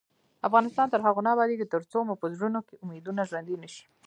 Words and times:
افغانستان 0.47 0.87
تر 0.89 0.99
هغو 1.05 1.21
نه 1.25 1.29
ابادیږي، 1.35 1.65
ترڅو 1.73 1.99
مو 2.07 2.15
په 2.21 2.27
زړونو 2.35 2.59
کې 2.67 2.75
امیدونه 2.83 3.21
ژوندۍ 3.29 3.55
نشي. 3.63 3.83